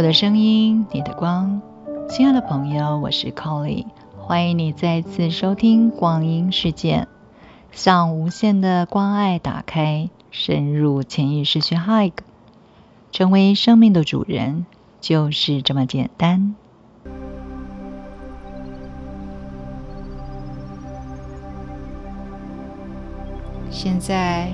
[0.00, 1.60] 我的声音，你的光，
[2.08, 3.84] 亲爱的朋友，我是 Colly，
[4.16, 7.06] 欢迎你再次收听光阴世界，
[7.70, 12.12] 向无限的关爱打开，深入潜意识去 Hug，
[13.12, 14.64] 成为生命的主人，
[15.02, 16.54] 就是这么简单。
[23.68, 24.50] 现在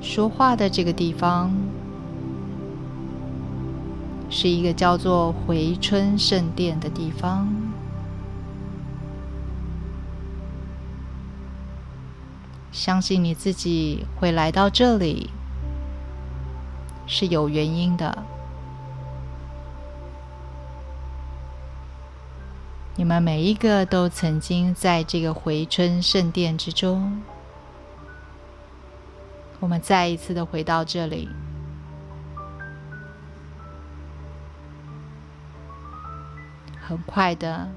[0.00, 1.67] 说话的这个地方。
[4.30, 7.48] 是一个叫做回春圣殿的地方。
[12.70, 15.30] 相信你自己会来到这里
[17.06, 18.24] 是有原因的。
[22.94, 27.22] 你们每一个都曾经在这个回春圣殿之中。
[29.60, 31.28] 我们再一次的回到这里。
[36.88, 37.68] 很快的，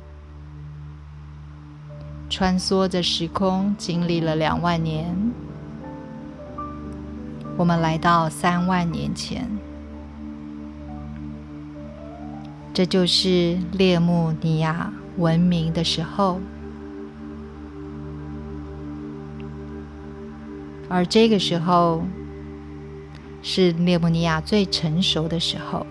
[2.29, 5.13] 穿梭着时空，经历了两万年，
[7.57, 9.45] 我们来到三万年前，
[12.73, 16.39] 这就是列穆尼亚文明的时候，
[20.87, 22.05] 而这个时候
[23.43, 25.85] 是列穆尼亚最成熟的时候。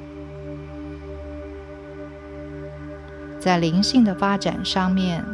[3.41, 5.25] 在灵性的发展上面，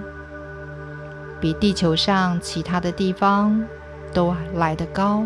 [1.40, 3.66] 比地球上其他的地方
[4.14, 5.24] 都来得高。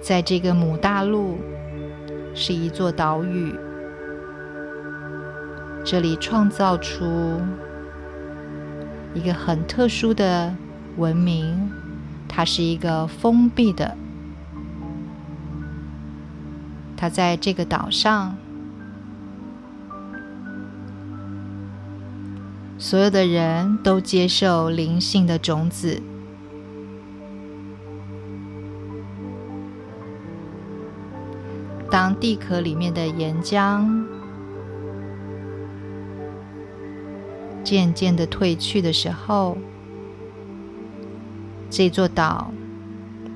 [0.00, 1.38] 在这个母大陆
[2.34, 3.54] 是一座岛屿，
[5.84, 7.42] 这里创造出
[9.12, 10.54] 一个很特殊的
[10.96, 11.70] 文明，
[12.26, 13.94] 它是一个封闭的，
[16.96, 18.34] 它在这个岛上。
[22.82, 26.00] 所有的人都接受灵性的种子。
[31.90, 34.06] 当地壳里面的岩浆
[37.62, 39.58] 渐渐的退去的时候，
[41.68, 42.50] 这座岛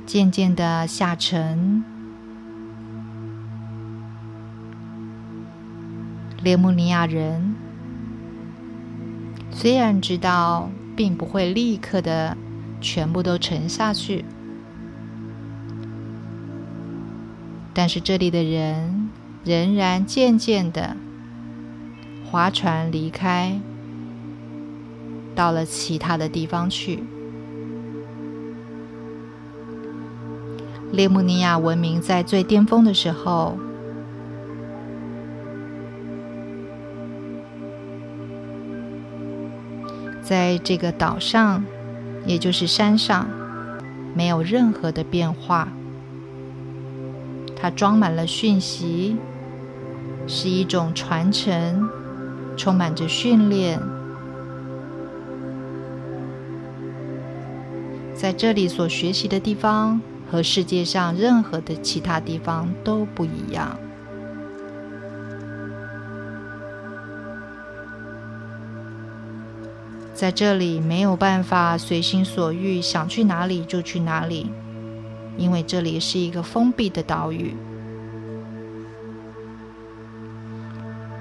[0.07, 1.85] 渐渐的下沉。
[6.43, 7.54] 列姆尼亚人。
[9.57, 12.37] 虽然知道并不会立刻的
[12.81, 14.25] 全部都沉下去，
[17.73, 19.09] 但是这里的人
[19.45, 20.97] 仍然渐渐的
[22.31, 23.59] 划船离开，
[25.35, 27.03] 到了其他的地方去。
[30.91, 33.57] 列姆尼亚文明在最巅峰的时候。
[40.25, 41.63] 在这个岛上，
[42.25, 43.29] 也就是山上，
[44.15, 45.69] 没有任何的变化。
[47.55, 49.17] 它装满了讯息，
[50.27, 51.87] 是一种传承，
[52.57, 53.79] 充满着训练。
[58.15, 63.79] 在这里所学习的地方，和世界上任何的其他地方都不一样。
[70.15, 74.49] 在这里没有办法随心所欲，想去哪里就去哪里，
[75.37, 77.55] 因为这里是一个封闭的岛屿。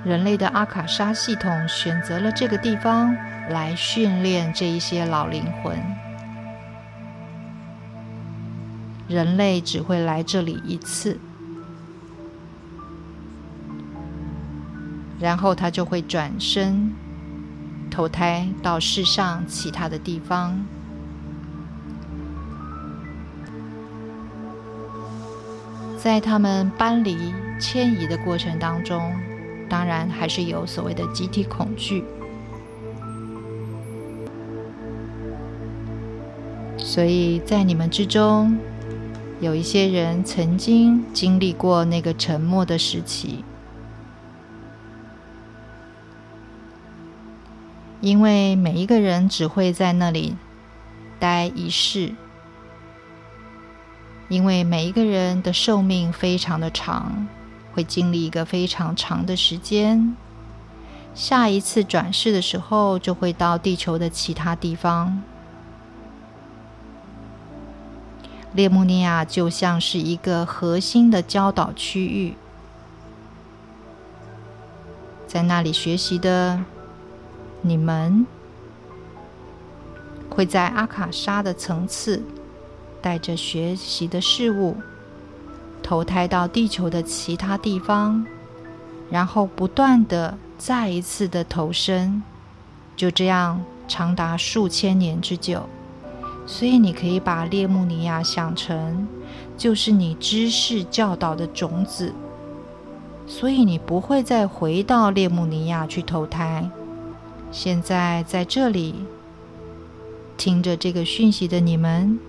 [0.06, 3.16] 人类的阿卡莎系统选择了这个地方
[3.50, 5.76] 来训练这一些老灵魂。
[9.08, 11.20] 人类只会来这里一次，
[15.20, 16.94] 然后他就会转身。
[17.94, 20.66] 投胎到世上其他的地方，
[25.96, 27.32] 在他们搬离、
[27.62, 29.14] 迁移的过程当中，
[29.70, 32.04] 当然还是有所谓的集体恐惧。
[36.80, 38.58] 所以在你们之中，
[39.40, 43.46] 有一些人曾经经历过那个沉默的时期。
[48.04, 50.36] 因为每一个人只会在那里
[51.22, 52.14] 待一世，
[54.28, 57.26] 因为每一个人的寿命非常的长，
[57.72, 60.18] 会经历一个非常长的时间。
[61.16, 65.24] 下一次转世的时候，就会到地球的其他地方。
[68.52, 72.36] 列穆尼亚就像是一个核心的教导区域，
[75.26, 76.60] 在那里学习的
[77.66, 78.28] 你们，
[80.30, 82.22] 会在阿卡莎的层次，
[83.02, 84.76] 带着学习的事物，
[85.82, 88.26] 投胎到地球的其他地方，
[89.10, 92.22] 然后不断的再一次的投生，
[92.98, 95.64] 就这样长达数千年之久。
[96.46, 99.08] 所以，你可以把列穆尼亚想成
[99.58, 102.14] 就是你知识教导的种子。
[103.26, 106.70] 所以，你不会再回到列穆尼亚去投胎。
[107.54, 108.96] 现在在这里
[110.36, 112.20] 听着这个讯息的你们，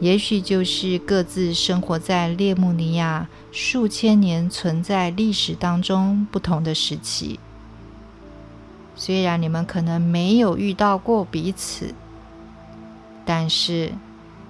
[0.00, 7.40] 也许就是各自生活在列穆尼亚数千年存在历史当中不同的时期。
[8.94, 11.94] 虽然你们可能没有遇到过彼此。
[13.24, 13.92] 但是，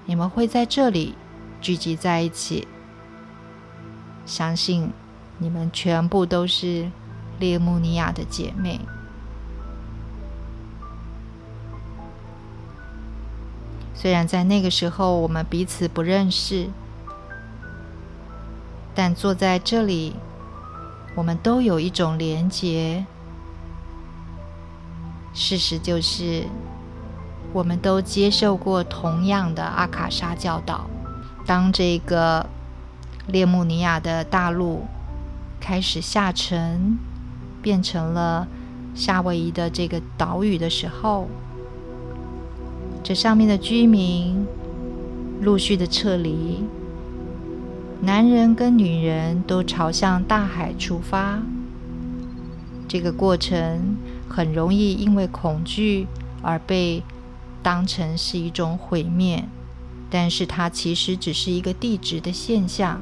[0.07, 1.15] 你们会在这里
[1.61, 2.67] 聚集在一起。
[4.25, 4.91] 相信
[5.39, 6.89] 你们全部都是
[7.39, 8.81] 列穆尼亚的姐妹。
[13.95, 16.69] 虽然在那个时候我们彼此不认识，
[18.95, 20.15] 但坐在这里，
[21.15, 23.07] 我们都有一种连结。
[25.35, 26.47] 事实就是。
[27.51, 30.85] 我们都接受过同样的阿卡莎教导。
[31.47, 32.45] 当这个
[33.27, 34.85] 列穆尼亚的大陆
[35.59, 36.99] 开始下沉，
[37.63, 38.47] 变成了
[38.95, 41.29] 夏威夷的这个岛屿的时候，
[43.03, 44.47] 这上面的居民
[45.41, 46.65] 陆续的撤离，
[48.01, 51.41] 男人跟女人都朝向大海出发。
[52.87, 53.97] 这个过程
[54.29, 56.07] 很容易因为恐惧
[56.43, 57.03] 而被。
[57.61, 59.45] 当成是一种毁灭，
[60.09, 63.01] 但是它其实只是一个地质的现象。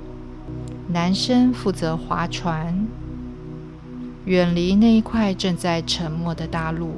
[0.88, 2.88] 男生负责划船，
[4.26, 6.88] 远离那一块正在沉没的大陆；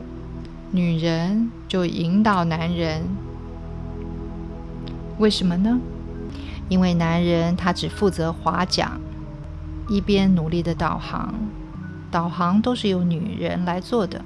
[0.70, 3.02] 女人就引导男人。
[5.18, 5.78] 为什么呢？
[6.68, 8.98] 因为男人他只负责划桨，
[9.88, 11.34] 一边努力的导航，
[12.10, 14.22] 导航都是由女人来做的。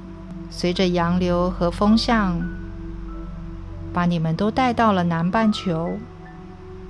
[0.48, 2.40] 随着洋流和风向。
[3.92, 5.98] 把你们都带到了南半球，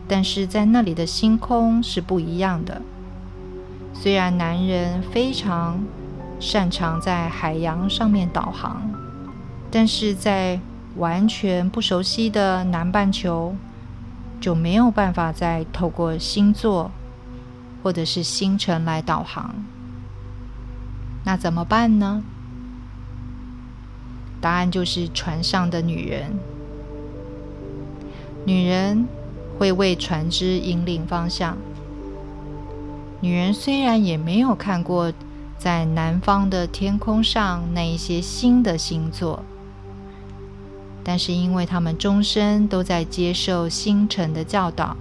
[0.07, 2.81] 但是在那里的星空是不一样的。
[3.93, 5.81] 虽然男人非常
[6.43, 8.83] 擅长在海洋上面导航，
[9.71, 10.59] 但是在
[10.97, 13.55] 完全不熟悉的南半球，
[14.41, 16.91] 就没有办法再透过星座
[17.81, 19.55] 或者是星辰来导航。
[21.25, 22.25] 那怎么办呢？
[24.41, 26.33] 答案就是船上的女人。
[28.45, 29.07] 女人
[29.61, 31.57] 会为船只引领方向。
[33.21, 35.13] 女人虽然也没有看过
[35.63, 39.45] 在南方的天空上那一些新的星座，
[41.05, 44.97] 但是因为他们终身都在接受星辰的教导，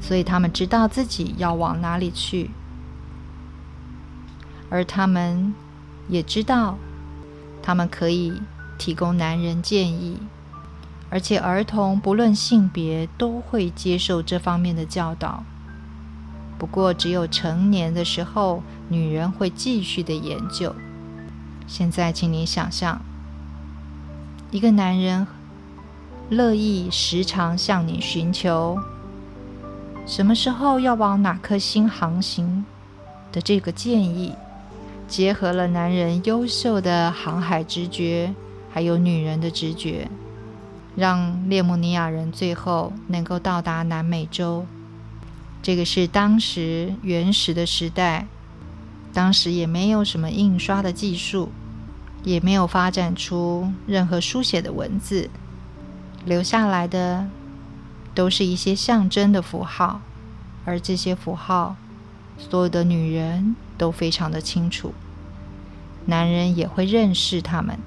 [0.00, 2.48] 所以他们知道自己要往哪里去，
[4.70, 5.52] 而他们
[6.08, 6.78] 也知道，
[7.62, 8.40] 他们可以
[8.78, 10.18] 提供男人建议。
[11.10, 15.44] 而且，儿童不论性别都会接受这方面的教导。
[16.60, 20.74] 不过，只有成年的时候，女人会继续的研究。
[21.66, 23.00] 现在，请你想象，
[24.50, 25.26] 一个男人
[26.28, 28.78] 乐意时常向你寻求
[30.06, 32.62] 什么时候要往哪颗星航行
[33.32, 34.34] 的这个建议，
[35.08, 38.34] 结合了男人优秀的航海直觉，
[38.70, 40.06] 还有女人的直觉。
[40.94, 44.66] 让列姆尼亚人最后能够到达南美洲，
[45.62, 48.26] 这个是当时原始的时代，
[49.12, 51.50] 当时也没有什么印刷的技术，
[52.24, 55.28] 也没有发展出任何书写的文字，
[56.24, 57.28] 留下来的
[58.14, 60.00] 都是一些象征的符号，
[60.64, 61.76] 而这些符号，
[62.38, 64.94] 所有的女人都非常的清楚，
[66.06, 67.78] 男人也会认识他们。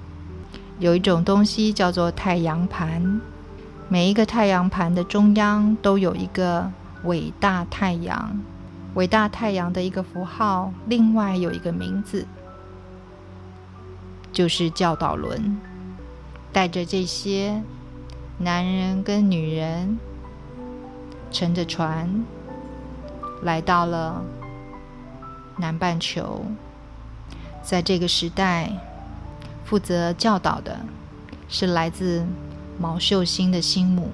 [0.79, 3.21] 有一种东西叫做太阳盘，
[3.89, 6.71] 每一个太阳盘的中央都有一个
[7.03, 8.39] 伟大太阳，
[8.95, 12.25] 伟大太阳的一个符号，另外有一个名字，
[14.31, 15.57] 就是教导轮。
[16.51, 17.61] 带着这些
[18.37, 19.97] 男人跟女人，
[21.31, 22.23] 乘着船
[23.41, 24.23] 来到了
[25.57, 26.45] 南半球，
[27.61, 28.71] 在这个时代。
[29.65, 30.81] 负责教导的
[31.47, 32.23] 是来自
[32.77, 34.11] 毛秀星的心母，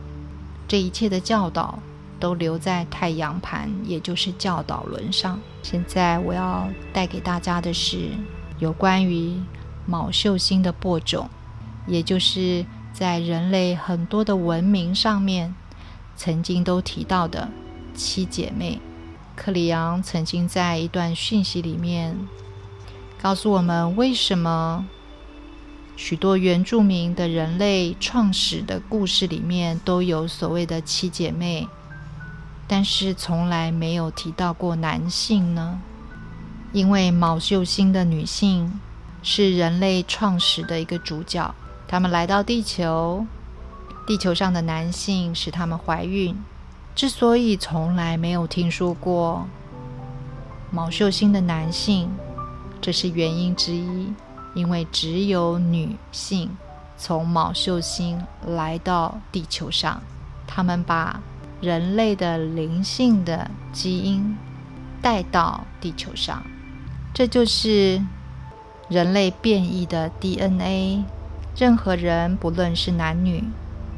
[0.68, 1.80] 这一切的教导
[2.20, 5.40] 都留在太阳盘，也就是教导轮上。
[5.64, 8.10] 现在我要带给大家的是
[8.60, 9.34] 有关于
[9.86, 11.30] 卯秀星的播种，
[11.88, 15.56] 也就是在人类很多的文明上面
[16.16, 17.50] 曾经都提到的
[17.96, 18.80] 七姐妹。
[19.36, 22.18] 克里昂曾经在一段讯息里面
[23.22, 24.86] 告诉我们，为什么
[25.96, 31.68] 许多原住民的人类创始的故事里面都有所谓的七姐妹，
[32.70, 35.82] 但是从来没有提到过男性呢？
[36.72, 38.80] 因为卯秀星的女性
[39.24, 41.56] 是人类创始的一个主角，
[41.88, 43.26] 他们来到地球，
[44.06, 46.38] 地球上的男性使他们怀孕。
[46.94, 49.48] 之所以从来没有听说过
[50.70, 52.12] 毛秀星的男性，
[52.80, 54.14] 这是原因之一。
[54.54, 56.50] 因为只有女性
[56.98, 60.02] 从毛秀星来到地球上，
[60.46, 61.22] 他们把
[61.62, 64.38] 人类的灵性的基因
[65.02, 66.44] 带到地球上，
[67.14, 68.02] 这就是
[68.88, 71.04] 人类变异的 DNA。
[71.58, 73.44] 任何人不论是男女，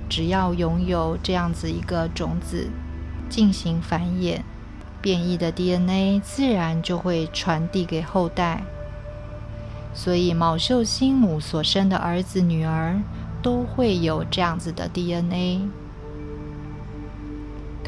[0.10, 2.70] 只要拥有这样子一个种子。
[3.30, 4.42] 进行繁衍，
[5.02, 8.62] 变异的 DNA 自然就会传递给后代。
[9.94, 13.02] 所以，卯秀星母所生的儿子、女儿
[13.42, 15.62] 都会有这样子的 DNA，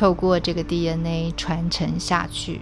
[0.04, 2.60] 透过这个 DNA 传承下去。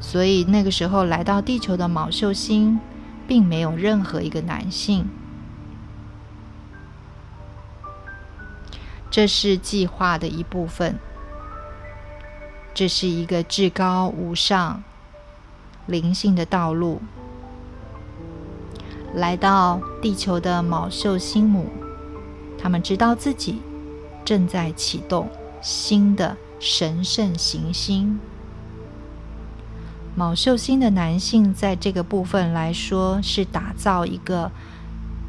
[0.00, 2.78] 所以，那个时候来到地球的毛秀星，
[3.26, 5.08] 并没有任何一个男性。
[9.10, 10.98] 这是计划的一部分。
[12.74, 14.84] 这是一个至高无上、
[15.86, 17.00] 灵性的道路。
[19.14, 21.70] 来到地球的毛秀星母，
[22.58, 23.62] 他们知道自己
[24.28, 25.26] 正在启动
[25.62, 28.20] 新的神圣行星。
[30.14, 34.50] 卯秀星的男性在这个部分来说，是打造一个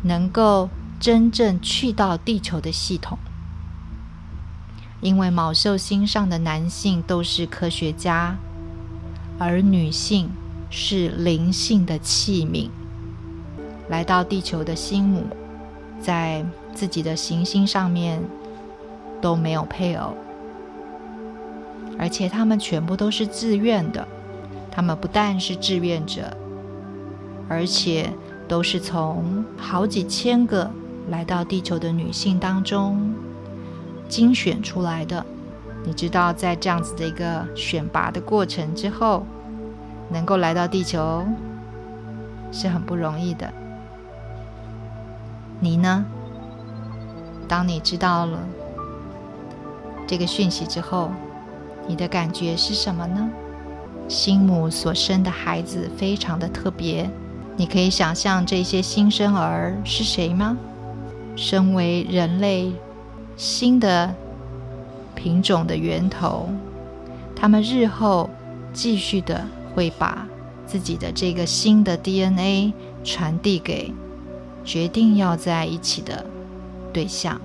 [0.04, 0.68] 能够
[1.00, 3.18] 真正去到地球的系统。
[5.00, 8.36] 因为卯秀星上的男性都是科学家，
[9.38, 10.30] 而女性
[10.70, 12.68] 是灵性的器皿。
[13.88, 15.26] 来到地球的星母，
[16.02, 18.22] 在自己的行星上面
[19.22, 20.14] 都没有配偶，
[21.98, 24.08] 而且他们全部都是自愿的。
[24.72, 26.36] 他们不但是志愿者，
[27.50, 28.10] 而且
[28.48, 30.70] 都是从好几千个
[31.10, 33.14] 来到地球的女性当中。
[34.08, 35.26] 精选出来的，
[35.84, 39.26] 你知道，在这样子的一个选拔的过程之后，
[40.10, 41.24] 能够来到地球
[42.52, 43.52] 是很不容易的。
[45.60, 46.06] 你呢？
[47.48, 48.40] 当你知道了
[50.10, 51.12] 这个讯息之后，
[51.88, 53.30] 你的感觉是什么呢？
[54.08, 57.08] 新母所生的孩子非常的特别，
[57.56, 60.58] 你可以想象这些新生儿是谁吗？
[61.36, 62.74] 身为人类。
[63.38, 64.14] 新的
[65.14, 66.50] 品种的源头，
[67.36, 68.30] 他们日后
[68.74, 70.28] 继续的会把
[70.66, 72.74] 自己的这个新的 DNA
[73.04, 73.94] 传递给
[74.66, 76.26] 决定要在一起的
[76.92, 77.40] 对象。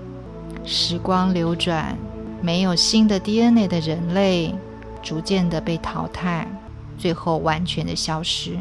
[0.64, 1.97] 时光流转，
[2.44, 4.54] 没有新的 DNA 的人类
[5.02, 6.46] 逐渐的被淘汰，
[6.98, 8.58] 最后完全的消失。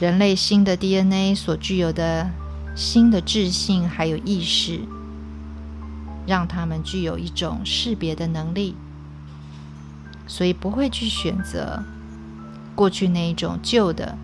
[0.00, 2.30] 人类新的 DNA 所具有的
[2.74, 4.80] 新的智性还有意识。
[6.26, 8.74] 让他们具有一种识别的能力，
[10.26, 11.82] 所以不会去选择
[12.74, 14.16] 过去那一种旧的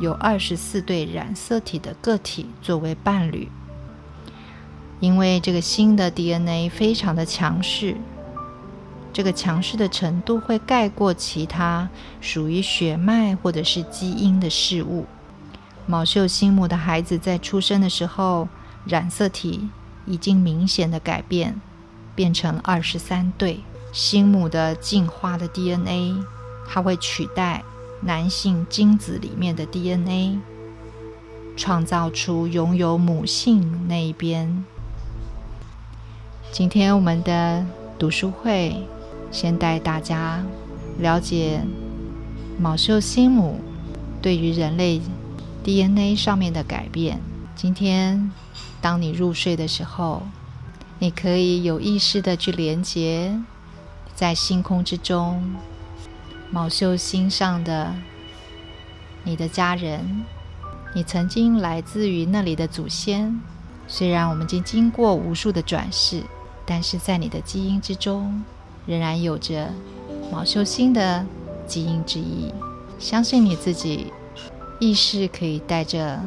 [0.00, 3.48] 有二十四对染色体的个体作为伴侣，
[5.00, 7.96] 因为这个新的 DNA 非常的强势，
[9.12, 11.88] 这个强势的程度会盖过其他
[12.20, 15.06] 属于血脉或者是基因的事物。
[15.86, 18.48] 卯秀星母的孩子在出生的时候，
[18.84, 19.68] 染色体。
[20.06, 21.60] 已经明显的改变，
[22.16, 23.60] 变成二十三对
[23.92, 26.16] 新母的进化的 DNA，
[26.66, 27.62] 它会取代
[28.00, 30.40] 男性精子里面的 DNA，
[31.54, 34.64] 创造出拥有母性那一边。
[36.52, 37.64] 今天我们的
[37.96, 38.76] 读书会
[39.30, 40.44] 先带大家
[40.98, 41.60] 了解
[42.58, 43.60] 卯秀新母
[44.20, 45.00] 对于人类
[45.62, 47.20] DNA 上面的改变。
[47.54, 48.30] 今天。
[48.82, 50.22] 当你入睡的时候，
[50.98, 53.38] 你可以有意识的去连接
[54.14, 55.54] 在星空之中，
[56.50, 57.94] 卯秀星上的
[59.22, 60.24] 你的家人，
[60.94, 63.38] 你曾经来自于那里的祖先，
[63.86, 66.22] 虽然我们已经经过无数的转世，
[66.70, 68.44] 但是在你的基因之中，
[68.86, 69.66] 仍然有着
[70.30, 71.26] 毛修星的
[71.66, 72.54] 基因之一。
[72.96, 74.12] 相信你自己，
[74.78, 76.20] 意识可以带着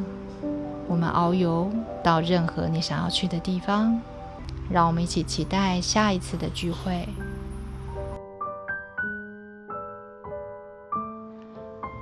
[0.85, 1.71] 我们遨游
[2.03, 3.97] 到任何你想要去的地方。
[4.69, 7.07] 让我们一起期待下一次的聚会。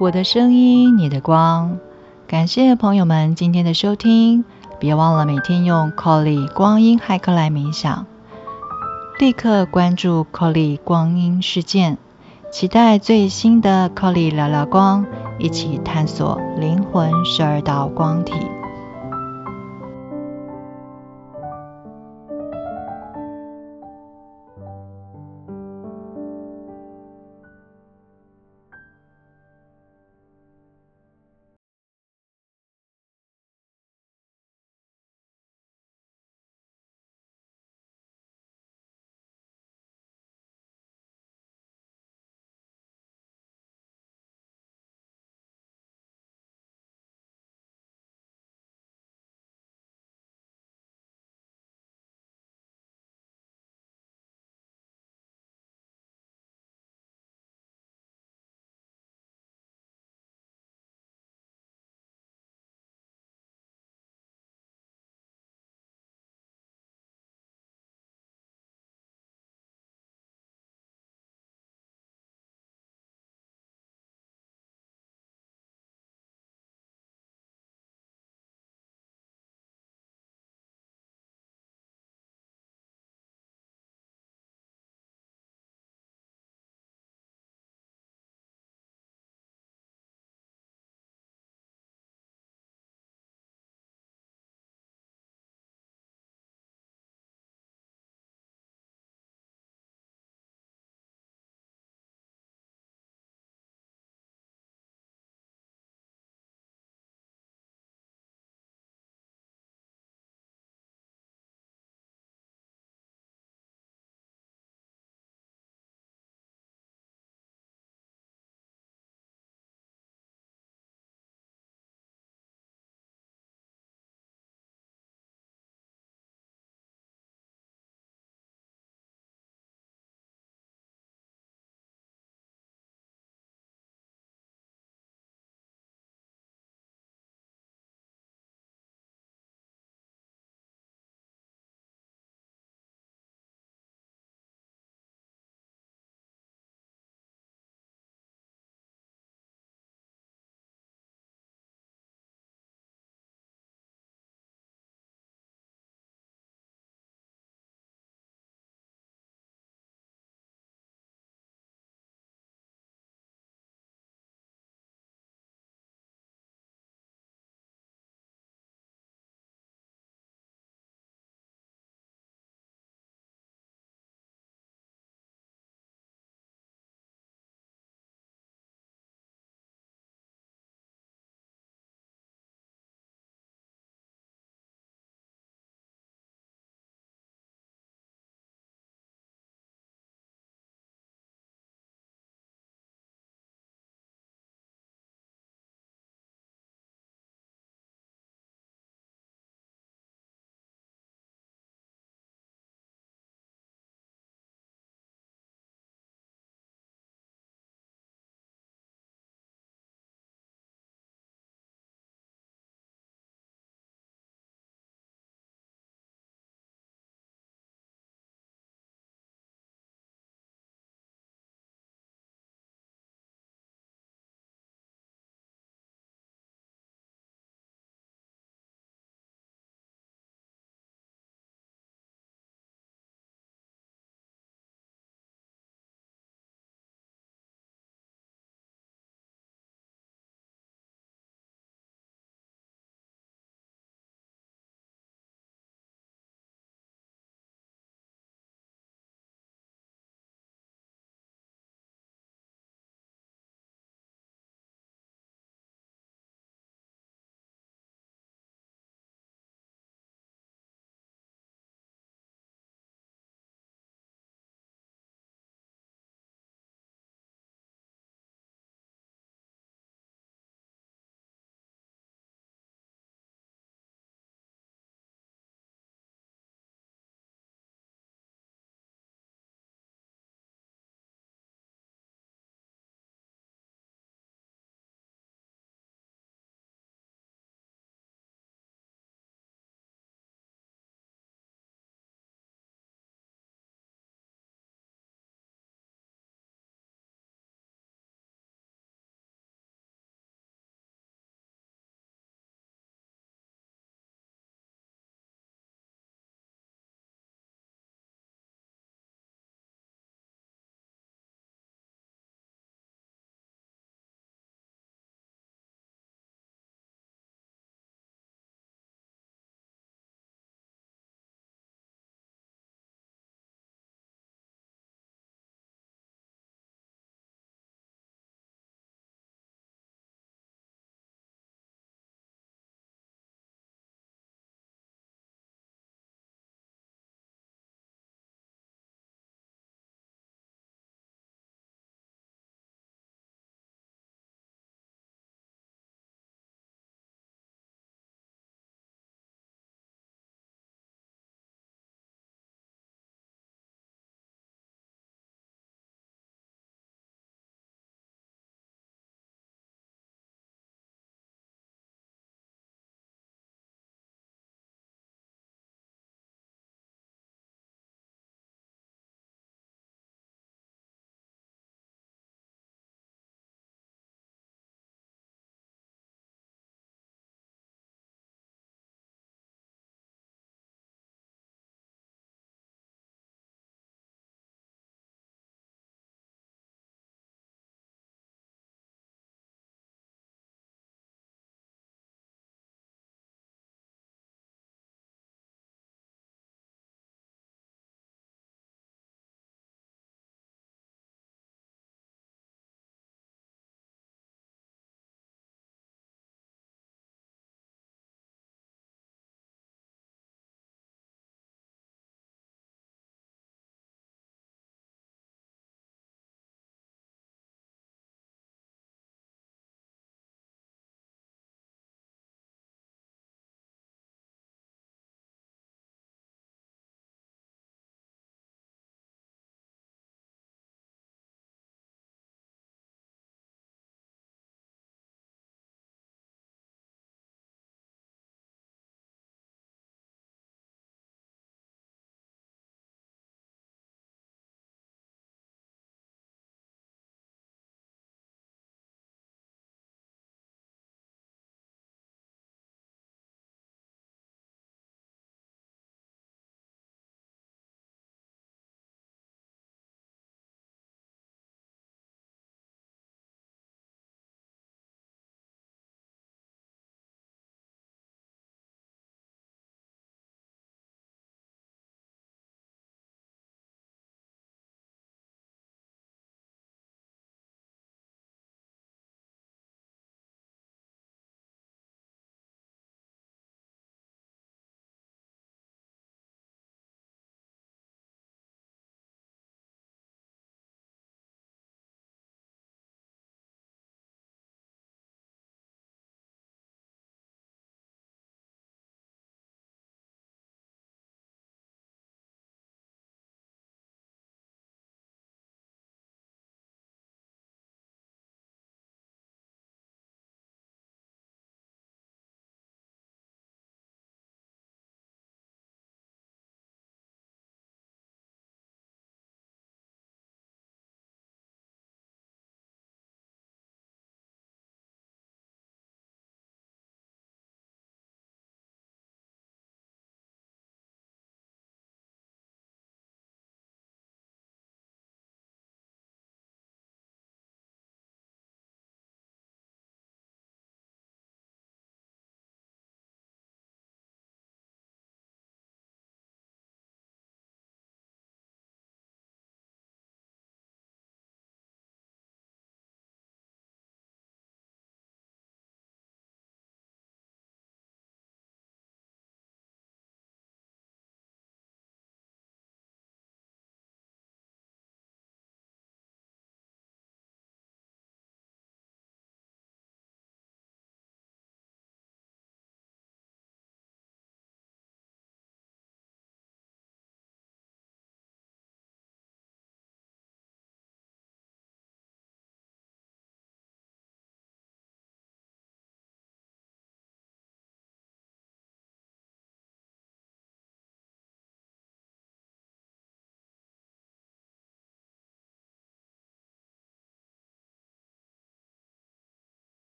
[0.00, 1.78] 我的声音，你的光。
[2.26, 4.46] 感谢朋友们今天的收听，
[4.78, 8.06] 别忘了每天用 Colly 光阴骇客来冥想。
[9.20, 11.98] 立刻关注 Colly 光阴事件，
[12.50, 15.04] 期待最新的 Colly 聊聊光，
[15.38, 18.32] 一起探索灵魂十二道光体。